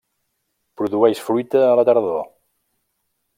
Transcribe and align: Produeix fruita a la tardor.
Produeix 0.81 1.21
fruita 1.27 1.61
a 1.67 1.75
la 1.81 1.85
tardor. 1.91 2.25